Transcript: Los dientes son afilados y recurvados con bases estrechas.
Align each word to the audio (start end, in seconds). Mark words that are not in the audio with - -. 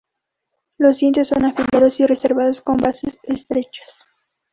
Los 0.79 0.97
dientes 0.99 1.27
son 1.27 1.45
afilados 1.45 1.99
y 1.99 2.07
recurvados 2.07 2.61
con 2.63 2.77
bases 2.77 3.19
estrechas. 3.21 4.01